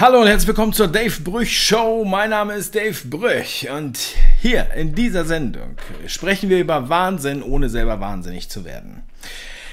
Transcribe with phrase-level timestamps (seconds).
[0.00, 2.06] Hallo und herzlich willkommen zur Dave Brüch Show.
[2.06, 3.98] Mein Name ist Dave Brüch und
[4.40, 5.76] hier in dieser Sendung
[6.06, 9.02] sprechen wir über Wahnsinn, ohne selber wahnsinnig zu werden.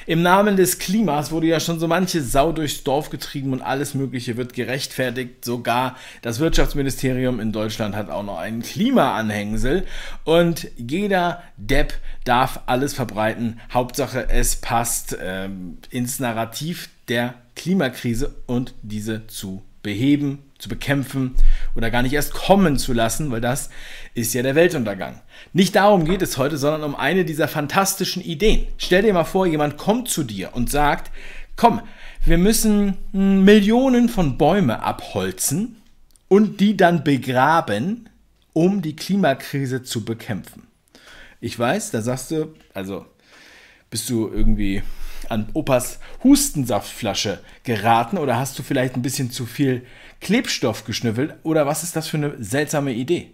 [0.06, 3.94] Im Namen des Klimas wurde ja schon so manche Sau durchs Dorf getrieben und alles
[3.94, 5.46] Mögliche wird gerechtfertigt.
[5.46, 9.86] Sogar das Wirtschaftsministerium in Deutschland hat auch noch einen Klimaanhängsel
[10.26, 11.94] und jeder Depp
[12.26, 13.62] darf alles verbreiten.
[13.74, 21.36] Hauptsache es passt ähm, ins Narrativ der Klimakrise und diese zu beheben, zu bekämpfen
[21.74, 23.70] oder gar nicht erst kommen zu lassen, weil das
[24.16, 25.22] ist ja der Weltuntergang.
[25.54, 28.68] Nicht darum geht es heute, sondern um eine dieser fantastischen Ideen.
[28.78, 31.10] Stell dir mal vor, jemand kommt zu dir und sagt,
[31.56, 31.82] komm,
[32.26, 35.78] wir müssen Millionen von Bäume abholzen
[36.28, 38.10] und die dann begraben,
[38.52, 40.68] um die Klimakrise zu bekämpfen.
[41.40, 43.06] Ich weiß, da sagst du, also
[43.90, 44.84] bist du irgendwie
[45.30, 49.84] an Opas Hustensaftflasche geraten oder hast du vielleicht ein bisschen zu viel
[50.22, 53.32] Klebstoff geschnüffelt oder was ist das für eine seltsame Idee?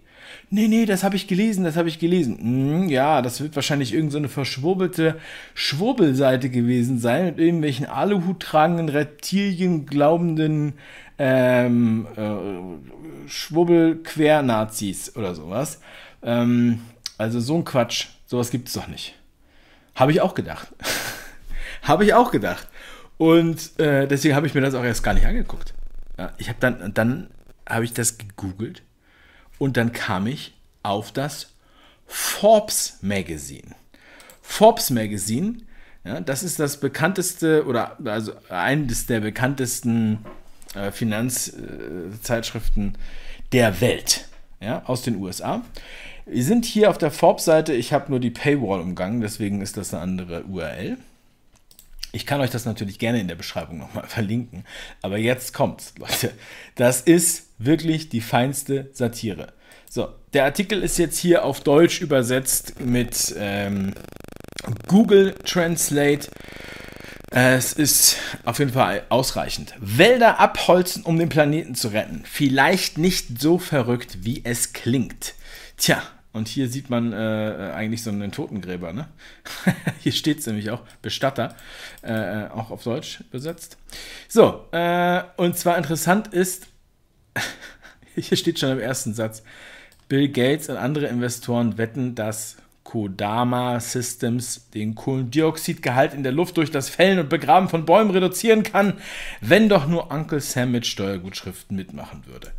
[0.50, 2.38] Nee, nee, das habe ich gelesen, das habe ich gelesen.
[2.38, 5.18] Hm, ja, das wird wahrscheinlich irgendeine so verschwurbelte
[5.54, 10.74] Schwurbelseite gewesen sein mit irgendwelchen Aluhut tragenden, Reptilien glaubenden
[11.18, 15.80] ähm, äh, Schwurbel-Quer-Nazis oder sowas.
[16.22, 16.80] Ähm,
[17.18, 19.14] also so ein Quatsch, sowas gibt es doch nicht.
[19.94, 20.68] Habe ich auch gedacht.
[21.84, 22.68] habe ich auch gedacht.
[23.16, 25.74] Und äh, deswegen habe ich mir das auch erst gar nicht angeguckt.
[26.18, 27.30] Ja, ich habe dann, dann
[27.68, 28.82] habe ich das gegoogelt
[29.58, 31.52] und dann kam ich auf das
[32.06, 33.74] Forbes Magazine.
[34.42, 35.58] Forbes Magazine,
[36.04, 40.18] ja, das ist das bekannteste oder also eines der bekanntesten
[40.74, 42.98] äh, Finanzzeitschriften
[43.52, 44.28] der Welt,
[44.60, 45.62] ja, aus den USA.
[46.26, 49.94] Wir sind hier auf der Forbes-Seite, ich habe nur die Paywall umgangen, deswegen ist das
[49.94, 50.98] eine andere URL.
[52.14, 54.64] Ich kann euch das natürlich gerne in der Beschreibung nochmal verlinken.
[55.02, 56.32] Aber jetzt kommt's, Leute.
[56.76, 59.52] Das ist wirklich die feinste Satire.
[59.90, 63.94] So, der Artikel ist jetzt hier auf Deutsch übersetzt mit ähm,
[64.86, 66.28] Google Translate.
[67.30, 69.74] Es ist auf jeden Fall ausreichend.
[69.80, 72.22] Wälder abholzen, um den Planeten zu retten.
[72.24, 75.34] Vielleicht nicht so verrückt, wie es klingt.
[75.76, 76.00] Tja,
[76.34, 78.92] und hier sieht man äh, eigentlich so einen Totengräber.
[78.92, 79.08] Ne?
[80.00, 81.54] hier steht es nämlich auch, Bestatter,
[82.02, 83.78] äh, auch auf Deutsch übersetzt.
[84.28, 86.66] So, äh, und zwar interessant ist,
[88.16, 89.44] hier steht schon im ersten Satz,
[90.08, 96.72] Bill Gates und andere Investoren wetten, dass Kodama Systems den Kohlendioxidgehalt in der Luft durch
[96.72, 98.94] das Fällen und Begraben von Bäumen reduzieren kann,
[99.40, 102.50] wenn doch nur Uncle Sam mit Steuergutschriften mitmachen würde.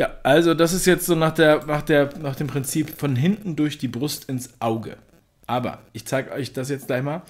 [0.00, 3.54] Ja, also das ist jetzt so nach, der, nach, der, nach dem Prinzip von hinten
[3.54, 4.96] durch die Brust ins Auge.
[5.46, 7.20] Aber ich zeige euch das jetzt gleich mal.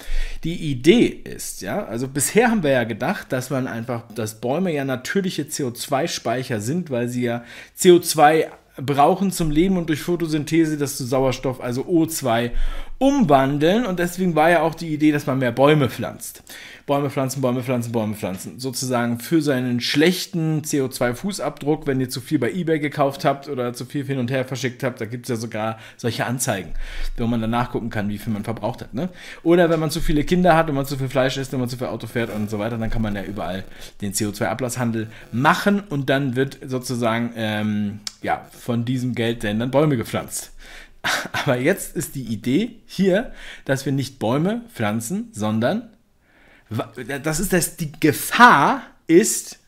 [0.44, 4.72] Die Idee ist, ja, also bisher haben wir ja gedacht, dass man einfach, dass Bäume
[4.72, 7.42] ja natürliche CO2-Speicher sind, weil sie ja
[7.76, 12.52] CO2 brauchen zum Leben und durch Photosynthese das zu Sauerstoff, also O2,
[13.00, 13.86] umwandeln.
[13.86, 16.44] Und deswegen war ja auch die Idee, dass man mehr Bäume pflanzt.
[16.84, 18.58] Bäume pflanzen, Bäume pflanzen, Bäume pflanzen.
[18.58, 23.86] Sozusagen für seinen schlechten CO2-Fußabdruck, wenn ihr zu viel bei eBay gekauft habt oder zu
[23.86, 26.74] viel hin und her verschickt habt, da gibt es ja sogar solche Anzeigen,
[27.16, 28.92] wo man dann nachgucken kann, wie viel man verbraucht hat.
[28.92, 29.08] Ne?
[29.42, 31.68] Oder wenn man zu viele Kinder hat, wenn man zu viel Fleisch isst, wenn man
[31.70, 33.64] zu viel Auto fährt und so weiter, dann kann man ja überall
[34.02, 40.52] den CO2-Ablasshandel machen und dann wird sozusagen ähm, ja, von diesem Geld dann Bäume gepflanzt.
[41.32, 43.32] Aber jetzt ist die Idee hier,
[43.64, 45.90] dass wir nicht Bäume pflanzen, sondern
[47.22, 49.58] das ist das, die Gefahr ist,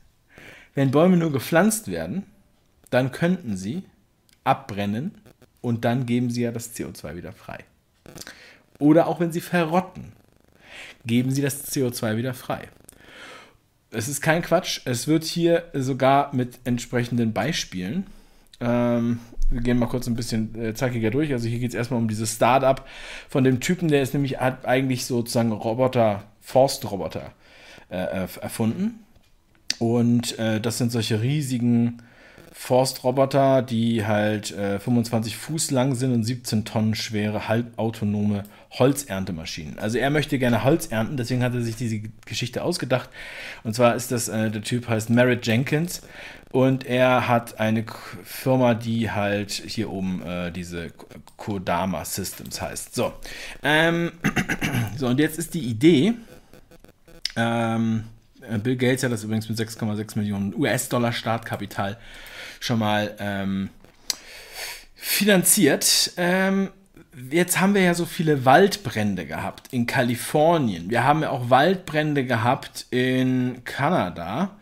[0.75, 2.25] wenn Bäume nur gepflanzt werden,
[2.91, 3.83] dann könnten sie
[4.45, 5.13] abbrennen
[5.61, 7.65] und dann geben sie ja das CO2 wieder frei.
[8.79, 10.13] Oder auch wenn sie verrotten,
[11.05, 12.69] geben sie das CO2 wieder frei.
[13.91, 18.07] Es ist kein Quatsch, es wird hier sogar mit entsprechenden Beispielen.
[18.61, 19.21] Ähm,
[19.53, 21.33] wir gehen mal kurz ein bisschen äh, zackiger durch.
[21.33, 22.87] Also hier geht es erstmal um dieses Startup
[23.29, 27.33] von dem Typen, der ist nämlich, hat eigentlich sozusagen Roboter Forstroboter
[27.89, 29.01] äh, erfunden.
[29.79, 32.03] Und äh, das sind solche riesigen
[32.53, 39.79] Forstroboter, die halt äh, 25 Fuß lang sind und 17 Tonnen schwere, halbautonome Holzerntemaschinen.
[39.79, 43.09] Also er möchte gerne Holz ernten, deswegen hat er sich diese Geschichte ausgedacht.
[43.65, 46.03] Und zwar ist das, äh, der Typ heißt Merritt Jenkins
[46.53, 47.85] und er hat eine
[48.23, 50.91] Firma, die halt hier oben äh, diese
[51.39, 52.95] Kodama Systems heißt.
[52.95, 53.15] So,
[53.63, 54.13] ähm,
[54.97, 56.15] so und jetzt ist die Idee,
[57.37, 58.05] ähm,
[58.63, 61.97] Bill Gates hat das übrigens mit 6,6 Millionen US-Dollar Startkapital
[62.63, 63.71] schon mal ähm,
[64.95, 66.13] finanziert.
[66.17, 66.71] Ähm,
[67.31, 70.89] jetzt haben wir ja so viele Waldbrände gehabt in Kalifornien.
[70.89, 74.57] Wir haben ja auch Waldbrände gehabt in Kanada.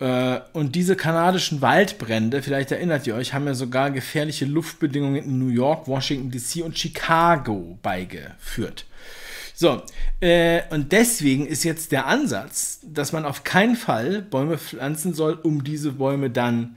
[0.00, 5.38] Äh, und diese kanadischen Waldbrände, vielleicht erinnert ihr euch, haben ja sogar gefährliche Luftbedingungen in
[5.38, 8.84] New York, Washington DC und Chicago beigeführt.
[9.54, 9.82] So,
[10.20, 15.34] äh, und deswegen ist jetzt der Ansatz, dass man auf keinen Fall Bäume pflanzen soll,
[15.34, 16.76] um diese Bäume dann,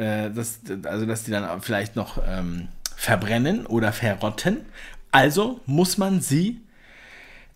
[0.00, 4.58] äh, das, also dass die dann vielleicht noch ähm, verbrennen oder verrotten.
[5.12, 6.60] Also muss man sie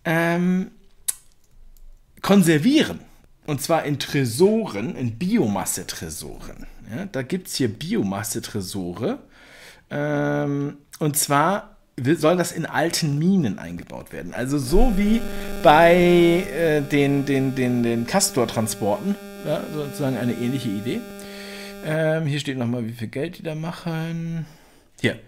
[0.03, 0.71] ähm,
[2.21, 2.99] konservieren.
[3.47, 6.65] Und zwar in Tresoren, in Biomasse-Tresoren.
[6.95, 9.19] Ja, da gibt es hier Biomasse-Tresore.
[9.91, 11.75] Ähm, und zwar
[12.17, 14.33] soll das in alten Minen eingebaut werden.
[14.33, 15.21] Also so wie
[15.63, 19.15] bei äh, den, den, den, den Castor-Transporten.
[19.45, 21.01] Ja, sozusagen eine ähnliche Idee.
[21.85, 24.47] Ähm, hier steht nochmal, wie viel Geld die da machen.
[24.99, 25.19] Hier.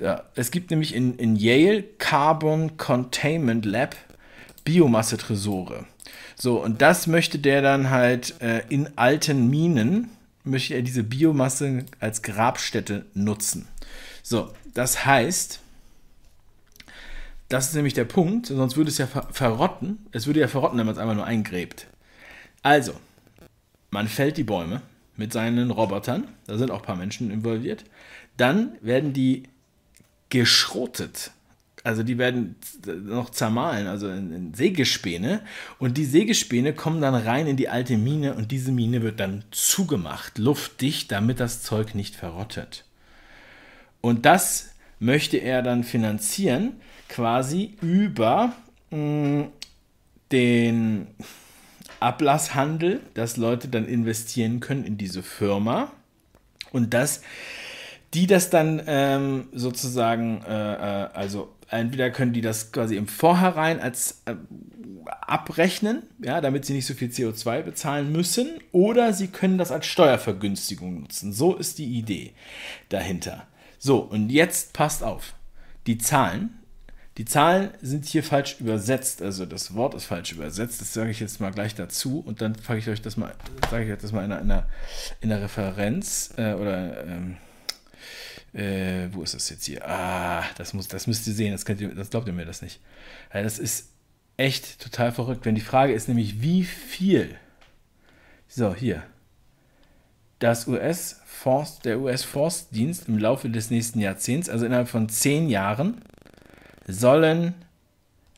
[0.00, 3.96] Ja, es gibt nämlich in, in Yale Carbon Containment Lab
[4.64, 5.84] Biomasse-Tresore.
[6.36, 10.10] So, und das möchte der dann halt äh, in alten Minen,
[10.44, 13.66] möchte er diese Biomasse als Grabstätte nutzen.
[14.22, 15.60] So, das heißt,
[17.48, 20.06] das ist nämlich der Punkt, sonst würde es ja ver verrotten.
[20.12, 21.88] Es würde ja verrotten, wenn man es einfach nur eingräbt.
[22.62, 22.92] Also,
[23.90, 24.82] man fällt die Bäume
[25.20, 27.84] mit seinen Robotern, da sind auch ein paar Menschen involviert.
[28.36, 29.44] Dann werden die
[30.30, 31.32] geschrotet
[31.82, 35.40] also die werden noch zermahlen, also in, in, Sägespäne.
[35.78, 39.44] Und die Sägespäne kommen dann rein in die alte Mine und diese Mine wird dann
[39.50, 42.84] zugemacht, luftdicht, damit das Zeug nicht verrottet.
[44.00, 46.72] Und das möchte er dann finanzieren,
[47.08, 48.52] quasi über
[48.90, 49.48] mh, mm,
[50.32, 51.06] den
[51.98, 55.92] Ablasshandel, dass Leute dann investieren können in diese Firma.
[56.72, 57.22] Und dass
[58.14, 63.80] die das dann ähm, sozusagen, äh, äh, also entweder können die das quasi im Vorhinein
[63.80, 64.34] als äh,
[65.06, 69.86] abrechnen, ja, damit sie nicht so viel CO2 bezahlen müssen, oder sie können das als
[69.86, 71.32] Steuervergünstigung nutzen.
[71.32, 72.32] So ist die Idee
[72.88, 73.46] dahinter.
[73.78, 75.34] So, und jetzt passt auf.
[75.86, 76.59] Die Zahlen,
[77.20, 81.20] die Zahlen sind hier falsch übersetzt, also das Wort ist falsch übersetzt, das sage ich
[81.20, 83.34] jetzt mal gleich dazu und dann frage ich euch das mal,
[83.70, 84.66] sage ich euch das mal in einer,
[85.20, 87.36] in einer Referenz äh, oder ähm,
[88.54, 89.86] äh, wo ist das jetzt hier?
[89.86, 92.80] Ah, das, muss, das müsst ihr sehen, das, ihr, das glaubt ihr mir das nicht.
[93.34, 93.90] Ja, das ist
[94.38, 95.44] echt total verrückt.
[95.44, 97.36] Wenn die Frage ist nämlich, wie viel,
[98.48, 99.02] so hier,
[100.38, 106.02] das US Forst, der US-Forstdienst im Laufe des nächsten Jahrzehnts, also innerhalb von zehn Jahren,
[106.86, 107.54] sollen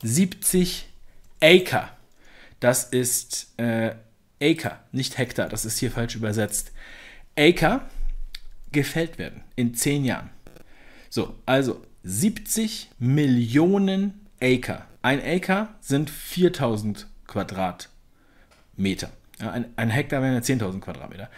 [0.02, 0.88] 70
[1.40, 1.88] Acre,
[2.60, 3.94] das ist äh,
[4.40, 6.72] Acre, nicht Hektar, das ist hier falsch übersetzt.
[7.36, 7.82] Acre
[8.72, 10.30] gefällt werden in zehn Jahren.
[11.10, 14.84] So, also 70 Millionen Acre.
[15.02, 19.10] Ein Acre sind 4000 Quadratmeter.
[19.40, 21.28] Ja, ein, ein Hektar wären ja 10.000 Quadratmeter.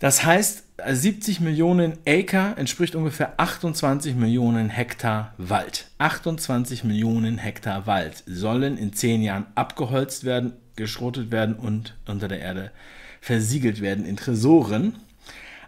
[0.00, 5.90] Das heißt, 70 Millionen Acre entspricht ungefähr 28 Millionen Hektar Wald.
[5.98, 12.40] 28 Millionen Hektar Wald sollen in zehn Jahren abgeholzt werden, geschrotet werden und unter der
[12.40, 12.70] Erde
[13.20, 14.94] versiegelt werden in Tresoren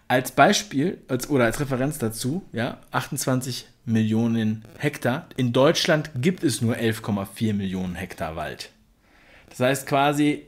[0.07, 5.26] als Beispiel als, oder als Referenz dazu, ja, 28 Millionen Hektar.
[5.37, 8.71] In Deutschland gibt es nur 11,4 Millionen Hektar Wald.
[9.49, 10.47] Das heißt quasi,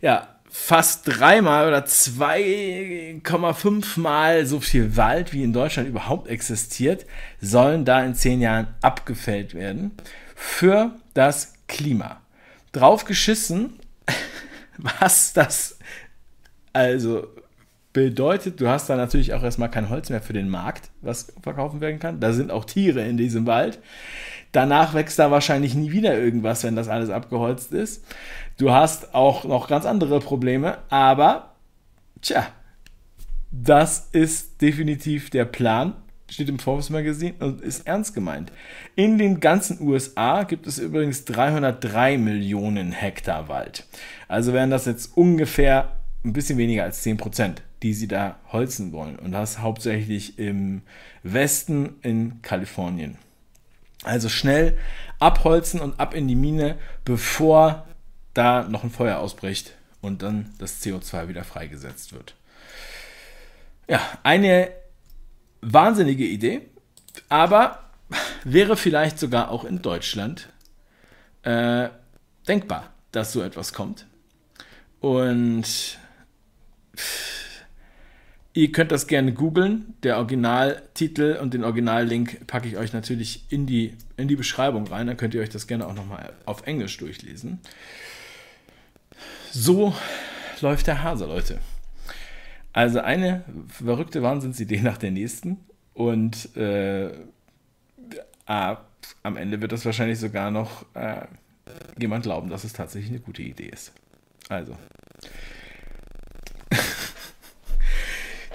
[0.00, 7.06] ja, fast dreimal oder 2,5 Mal so viel Wald, wie in Deutschland überhaupt existiert,
[7.40, 9.92] sollen da in zehn Jahren abgefällt werden
[10.36, 12.20] für das Klima.
[12.72, 13.78] Drauf geschissen,
[14.78, 15.78] was das
[16.74, 17.28] also
[17.92, 21.82] Bedeutet, du hast da natürlich auch erstmal kein Holz mehr für den Markt, was verkaufen
[21.82, 22.20] werden kann.
[22.20, 23.80] Da sind auch Tiere in diesem Wald.
[24.52, 28.04] Danach wächst da wahrscheinlich nie wieder irgendwas, wenn das alles abgeholzt ist.
[28.58, 31.54] Du hast auch noch ganz andere Probleme, aber
[32.20, 32.46] tja,
[33.50, 35.94] das ist definitiv der Plan,
[36.28, 38.52] steht im Forbes Magazine und ist ernst gemeint.
[38.94, 43.86] In den ganzen USA gibt es übrigens 303 Millionen Hektar Wald.
[44.28, 45.92] Also wären das jetzt ungefähr
[46.24, 49.18] ein bisschen weniger als 10 Prozent die sie da holzen wollen.
[49.18, 50.82] Und das hauptsächlich im
[51.22, 53.18] Westen in Kalifornien.
[54.04, 54.76] Also schnell
[55.18, 57.86] abholzen und ab in die Mine, bevor
[58.34, 62.34] da noch ein Feuer ausbricht und dann das CO2 wieder freigesetzt wird.
[63.88, 64.70] Ja, eine
[65.60, 66.62] wahnsinnige Idee,
[67.28, 67.90] aber
[68.44, 70.48] wäre vielleicht sogar auch in Deutschland
[71.42, 71.88] äh,
[72.46, 74.06] denkbar, dass so etwas kommt.
[75.00, 75.98] Und
[78.54, 79.94] Ihr könnt das gerne googeln.
[80.02, 85.06] Der Originaltitel und den Originallink packe ich euch natürlich in die, in die Beschreibung rein.
[85.06, 87.60] Dann könnt ihr euch das gerne auch nochmal auf Englisch durchlesen.
[89.52, 89.94] So
[90.60, 91.60] läuft der Hase, Leute.
[92.74, 95.58] Also eine verrückte Wahnsinnsidee nach der nächsten.
[95.94, 97.10] Und äh,
[98.46, 98.78] ah,
[99.22, 101.26] am Ende wird das wahrscheinlich sogar noch äh,
[101.98, 103.92] jemand glauben, dass es tatsächlich eine gute Idee ist.
[104.48, 104.76] Also.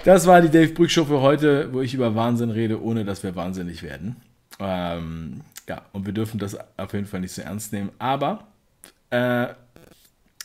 [0.08, 3.22] Das war die Dave Brück Show für heute, wo ich über Wahnsinn rede, ohne dass
[3.22, 4.16] wir wahnsinnig werden.
[4.58, 7.90] Ähm, ja, und wir dürfen das auf jeden Fall nicht so ernst nehmen.
[7.98, 8.46] Aber
[9.10, 9.48] äh,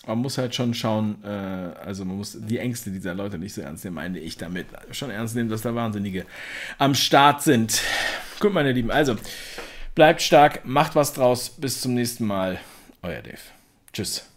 [0.05, 3.62] man muss halt schon schauen, äh, also man muss die Ängste dieser Leute nicht so
[3.62, 4.65] ernst nehmen, meine ich damit.
[4.91, 6.25] Schon ernst nehmen, dass da Wahnsinnige
[6.77, 7.82] am Start sind.
[8.41, 9.15] Gut, meine Lieben, also
[9.96, 11.50] bleibt stark, macht was draus.
[11.50, 12.60] Bis zum nächsten Mal.
[13.01, 13.39] Euer Dave.
[13.93, 14.32] Tschüss.